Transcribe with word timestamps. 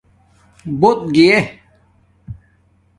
بݸوت 0.79 0.99
گیے 1.15 1.35